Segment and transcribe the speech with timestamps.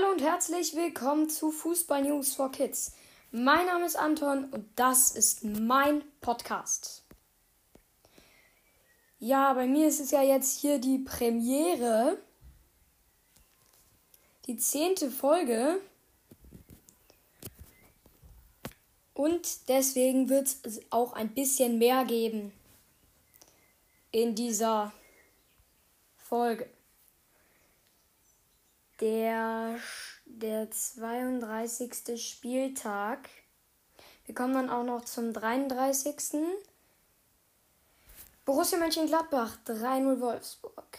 [0.00, 2.92] Hallo und herzlich willkommen zu Fußball News for Kids.
[3.32, 7.02] Mein Name ist Anton und das ist mein Podcast.
[9.18, 12.16] Ja, bei mir ist es ja jetzt hier die Premiere,
[14.46, 15.80] die zehnte Folge.
[19.12, 22.52] Und deswegen wird es auch ein bisschen mehr geben
[24.12, 24.92] in dieser
[26.16, 26.70] Folge.
[29.00, 29.78] Der,
[30.38, 32.16] der 32.
[32.16, 33.28] Spieltag.
[34.26, 36.16] Wir kommen dann auch noch zum 33.
[38.44, 40.98] Borussia Mönchengladbach 3-0 Wolfsburg.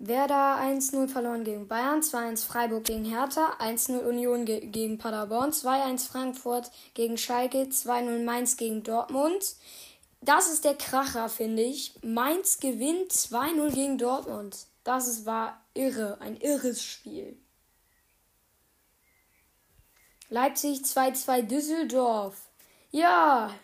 [0.00, 6.08] Werder 1-0 verloren gegen Bayern, 2-1 Freiburg gegen Hertha, 1-0 Union ge gegen Paderborn, 2-1
[6.08, 9.56] Frankfurt gegen Schalke, 2-0 Mainz gegen Dortmund.
[10.20, 11.94] Das ist der Kracher, finde ich.
[12.02, 14.66] Mainz gewinnt 2-0 gegen Dortmund.
[14.88, 17.38] Das ist, war irre, ein irres Spiel.
[20.30, 22.48] Leipzig 2-2 Düsseldorf.
[22.90, 23.54] Ja,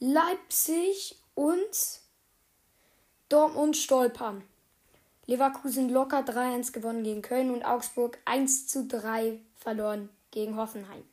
[0.00, 2.00] Leipzig und
[3.28, 4.42] Dortmund stolpern.
[5.26, 11.04] Leverkusen locker 3-1 gewonnen gegen Köln und Augsburg 1-3 verloren gegen Hoffenheim.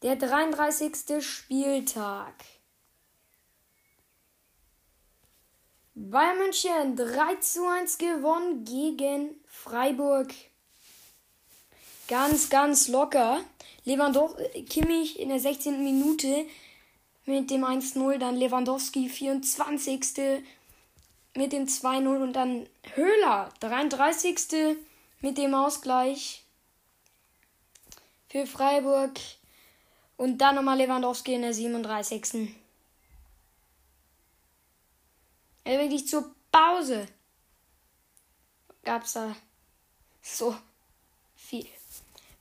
[0.00, 1.22] Der 33.
[1.22, 2.32] Spieltag.
[5.98, 10.30] Bayern München 3 zu 1 gewonnen gegen Freiburg.
[12.06, 13.40] Ganz, ganz locker.
[13.86, 15.82] Lewandowski, Kimmich in der 16.
[15.82, 16.44] Minute
[17.24, 20.42] mit dem 1-0, dann Lewandowski 24.
[21.34, 24.76] mit dem 2-0 und dann Höhler 33.
[25.22, 26.44] mit dem Ausgleich
[28.28, 29.12] für Freiburg
[30.18, 32.54] und dann nochmal Lewandowski in der 37.
[35.66, 37.06] Ja, wirklich zur Pause
[38.84, 39.34] gab es da
[40.22, 40.54] so
[41.34, 41.66] viel.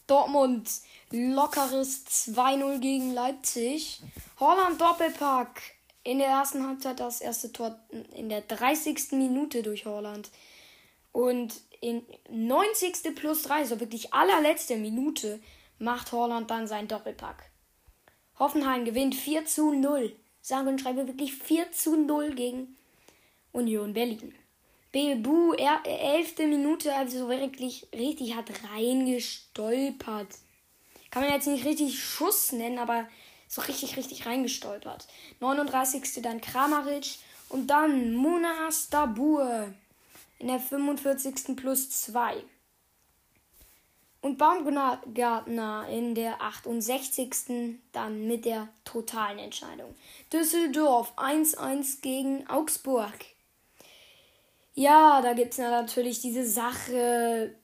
[0.06, 0.69] Dortmund
[1.09, 4.03] lockeres 2-0 gegen Leipzig.
[4.40, 5.59] Holland Doppelpack.
[6.03, 7.80] In der ersten Halbzeit das erste Tor
[8.14, 9.14] in der 30.
[9.14, 10.30] Minute durch Holland.
[11.12, 13.16] Und in 90.
[13.16, 15.40] plus 3, so wirklich allerletzte Minute,
[15.80, 17.50] macht Holland dann seinen Doppelpack.
[18.38, 20.16] Hoffenheim gewinnt 4 zu 0.
[20.41, 22.78] Sage und schreibe wirklich 4 zu 0 gegen
[23.55, 24.35] Union Berlin.
[24.91, 30.27] Bebu, elfte Minute, also wirklich richtig hat reingestolpert.
[31.09, 33.07] Kann man jetzt nicht richtig Schuss nennen, aber
[33.47, 35.07] so richtig, richtig reingestolpert.
[35.39, 36.21] 39.
[36.21, 37.17] dann Kramaric
[37.49, 39.73] und dann Munas Dabur
[40.39, 41.55] in der 45.
[41.55, 42.43] plus 2.
[44.22, 47.79] Und Baumgartner in der 68.
[47.91, 49.95] dann mit der totalen Entscheidung.
[50.33, 53.13] Düsseldorf 1-1 gegen Augsburg.
[54.75, 57.56] Ja, da gibt es natürlich diese Sache.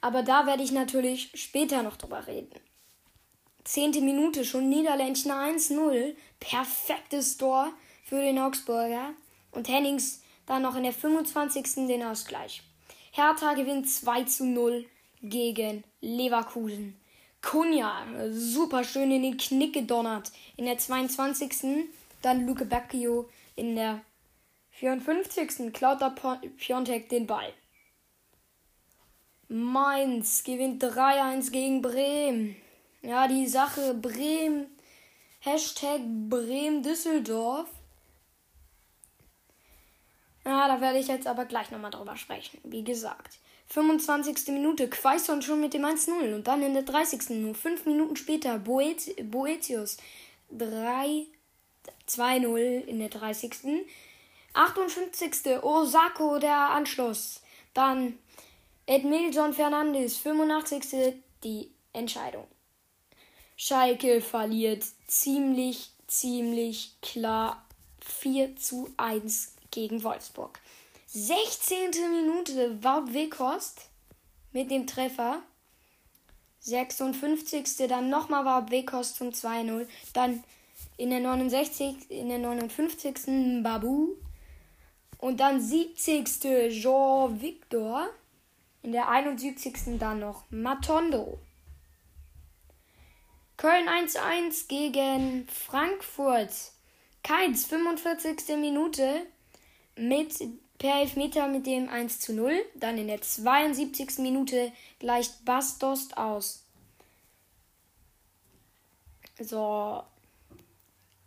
[0.00, 2.58] Aber da werde ich natürlich später noch drüber reden.
[3.62, 6.16] Zehnte Minute schon Niederländchen 1-0.
[6.40, 7.72] Perfektes Tor
[8.04, 9.10] für den Augsburger.
[9.52, 11.86] Und Hennings dann noch in der 25.
[11.86, 12.62] den Ausgleich.
[13.12, 14.84] Hertha gewinnt 2 0
[15.22, 16.96] gegen Leverkusen.
[17.40, 20.32] Kunja, super schön in den Knick gedonnert.
[20.56, 21.86] In der 22.
[22.20, 24.00] Dann Luke Bacchio in der
[24.72, 25.72] 54.
[25.72, 26.14] klaut der
[26.56, 27.52] Piontek den Ball.
[29.48, 32.56] Mainz gewinnt 3-1 gegen Bremen.
[33.02, 34.66] Ja, die Sache Bremen.
[35.40, 37.68] Hashtag Bremen Düsseldorf.
[40.44, 42.58] Ja, da werde ich jetzt aber gleich nochmal drüber sprechen.
[42.64, 43.38] Wie gesagt.
[43.68, 44.48] 25.
[44.48, 47.30] Minute, Quaison schon mit dem 1-0 und dann in der 30.
[47.30, 49.96] nur 5 Minuten später Boet Boetius
[50.50, 51.26] 3
[52.08, 53.86] 2-0 in der 30.
[54.54, 55.62] 58.
[55.62, 57.40] Osako der Anschluss.
[57.74, 58.18] Dann
[58.86, 61.14] Edmilson Fernandes, 85.
[61.42, 62.46] die Entscheidung.
[63.56, 67.64] Schalke verliert ziemlich, ziemlich klar
[68.00, 70.58] 4 zu 1 gegen Wolfsburg.
[71.06, 71.90] 16.
[72.10, 73.88] Minute Wout Wekost
[74.52, 75.42] mit dem Treffer.
[76.60, 77.88] 56.
[77.88, 79.86] dann nochmal Wout Wekost zum 2-0.
[80.12, 80.42] Dann
[80.96, 82.10] in der 69.
[82.10, 83.62] in der 59.
[83.62, 84.16] Babu
[85.22, 86.40] und dann 70.
[86.82, 88.10] Jean Victor.
[88.82, 89.96] In der 71.
[90.00, 91.38] dann noch Matondo.
[93.56, 96.50] Köln 1-1 gegen Frankfurt.
[97.22, 98.56] Keins, 45.
[98.58, 99.24] Minute
[99.94, 100.42] mit
[100.78, 102.60] per Elfmeter mit dem 1 zu 0.
[102.74, 104.18] Dann in der 72.
[104.18, 106.64] Minute gleicht Bastost aus.
[109.38, 110.02] So,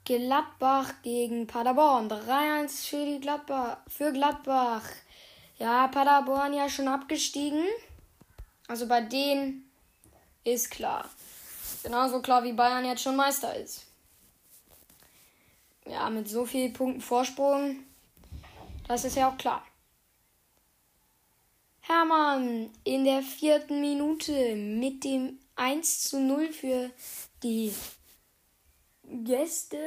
[0.06, 2.08] Gladbach gegen Paderborn.
[2.10, 4.84] 3-1 für, Gladbach, für Gladbach.
[5.58, 7.64] Ja, Paderborn ja schon abgestiegen.
[8.68, 9.70] Also bei denen
[10.44, 11.10] ist klar.
[11.84, 13.86] Genauso klar wie Bayern jetzt schon Meister ist.
[15.88, 17.84] Ja, mit so vielen Punkten Vorsprung,
[18.88, 19.64] das ist ja auch klar.
[21.82, 26.90] Hermann in der vierten Minute mit dem 1 zu 0 für
[27.44, 27.72] die
[29.10, 29.80] Gäste.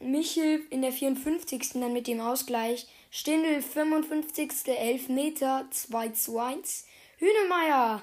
[0.00, 1.74] Michel in der 54.
[1.74, 2.86] dann mit dem Ausgleich.
[3.10, 4.66] Stindel 55.
[4.66, 6.86] 11 Meter 2 zu 1.
[7.18, 8.02] Hünemeyer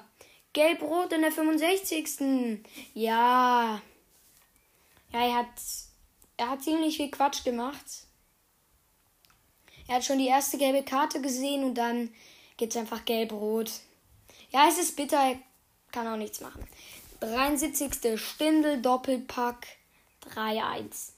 [0.52, 2.62] gelb-rot in der 65.
[2.94, 3.82] Ja.
[5.12, 5.48] Ja, er hat,
[6.36, 7.84] er hat ziemlich viel Quatsch gemacht.
[9.88, 12.10] Er hat schon die erste gelbe Karte gesehen und dann
[12.56, 13.72] gibt es einfach gelb-rot.
[14.50, 15.38] Ja, es ist bitter, er
[15.90, 16.64] kann auch nichts machen.
[17.20, 18.20] 73.
[18.20, 19.66] Stindel, Doppelpack,
[20.28, 21.12] 3-1.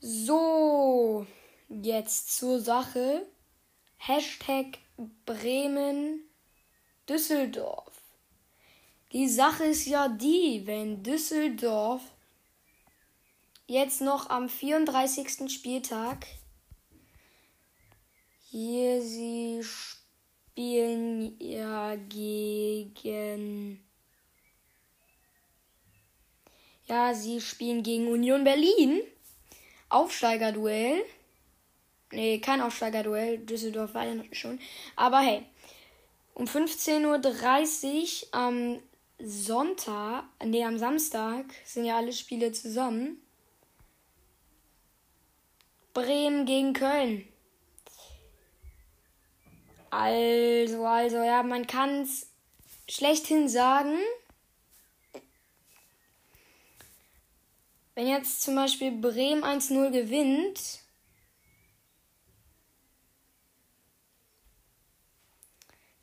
[0.00, 1.26] So,
[1.68, 3.26] jetzt zur Sache.
[3.96, 4.78] Hashtag
[5.26, 6.20] Bremen
[7.08, 7.92] Düsseldorf.
[9.12, 12.02] Die Sache ist ja die, wenn Düsseldorf
[13.66, 15.50] jetzt noch am 34.
[15.52, 16.26] Spieltag
[18.50, 23.84] hier, sie spielen ja gegen.
[26.88, 29.02] Ja, sie spielen gegen Union Berlin.
[29.90, 31.04] Aufsteigerduell.
[32.12, 33.38] Nee, kein Aufsteigerduell.
[33.38, 34.58] Düsseldorf war ja schon.
[34.96, 35.44] Aber hey.
[36.34, 38.78] Um 15.30 Uhr am
[39.18, 43.20] Sonntag, nee, am Samstag sind ja alle Spiele zusammen.
[45.92, 47.26] Bremen gegen Köln.
[49.90, 52.28] Also, also, ja, man kann es
[52.88, 53.98] schlechthin sagen.
[57.98, 60.84] Wenn jetzt zum Beispiel Bremen 1-0 gewinnt,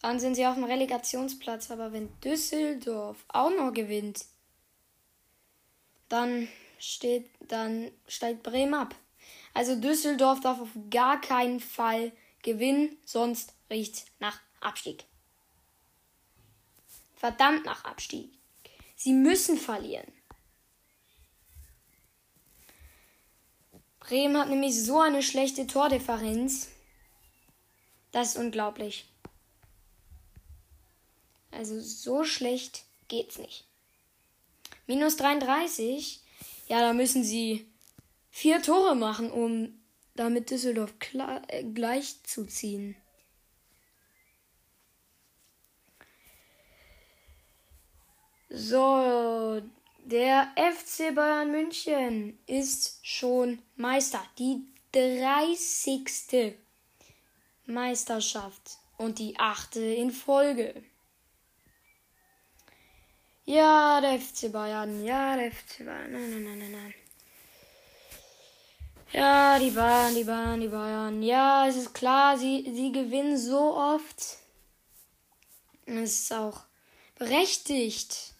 [0.01, 1.71] dann sind sie auf dem Relegationsplatz.
[1.71, 4.25] Aber wenn Düsseldorf auch noch gewinnt,
[6.09, 6.49] dann
[6.79, 8.93] steht, dann steigt Bremen ab.
[9.53, 12.11] Also Düsseldorf darf auf gar keinen Fall
[12.43, 15.05] gewinnen, sonst riecht nach Abstieg.
[17.15, 18.33] Verdammt nach Abstieg.
[18.97, 20.14] Sie müssen verlieren.
[24.07, 26.69] Bremen hat nämlich so eine schlechte Tordifferenz.
[28.11, 29.05] Das ist unglaublich.
[31.49, 33.65] Also so schlecht geht's nicht.
[34.85, 36.21] Minus 33.
[36.67, 37.65] Ja, da müssen sie
[38.29, 39.79] vier Tore machen, um
[40.13, 40.93] damit Düsseldorf
[41.47, 42.95] äh, gleich zu ziehen.
[48.49, 49.61] So,
[50.05, 54.23] der FC Bayern München ist schon Meister.
[54.37, 56.55] Die 30.
[57.65, 60.83] Meisterschaft und die achte in Folge.
[63.45, 65.03] Ja, der FC Bayern.
[65.03, 66.11] Ja, der FC Bayern.
[66.11, 66.93] Nein, nein, nein, nein, nein.
[69.11, 71.23] Ja, die Bayern, die Bayern, die Bayern.
[71.23, 74.37] Ja, es ist klar, sie, sie gewinnen so oft.
[75.87, 76.61] Es ist auch
[77.15, 78.34] berechtigt.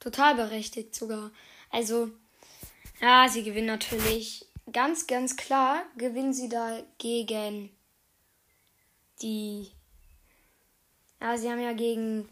[0.00, 1.30] Total berechtigt sogar.
[1.70, 2.10] Also,
[3.00, 4.46] ja, sie gewinnen natürlich.
[4.72, 7.70] Ganz, ganz klar gewinnen sie da gegen
[9.22, 9.70] die.
[11.20, 12.28] Ja, sie haben ja gegen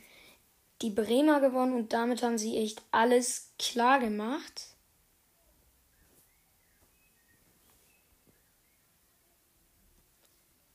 [0.83, 4.76] die Bremer gewonnen und damit haben sie echt alles klar gemacht.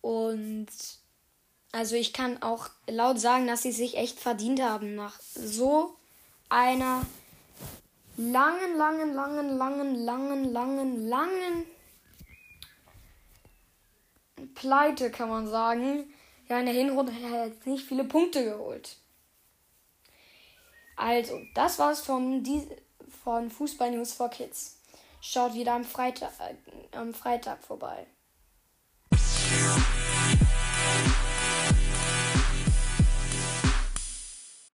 [0.01, 0.67] Und
[1.71, 5.95] also ich kann auch laut sagen, dass sie sich echt verdient haben nach so
[6.51, 7.05] einer
[8.17, 11.65] langen, langen, langen, langen, langen, langen, langen
[14.53, 16.13] Pleite, kann man sagen.
[16.49, 18.97] Ja, in der Hinrunde hat er jetzt nicht viele Punkte geholt.
[20.97, 22.45] Also, das war's von,
[23.23, 24.77] von Fußball News for Kids.
[25.21, 28.05] Schaut wieder am Freitag, äh, am Freitag vorbei.